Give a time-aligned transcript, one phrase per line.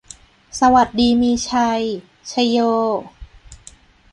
[0.59, 1.81] สวัสดีมีชัย
[2.31, 2.59] ชโย